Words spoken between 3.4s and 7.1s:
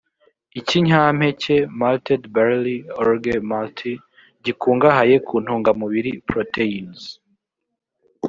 maltée” gikungahaye ku ntungamubiri (proteins)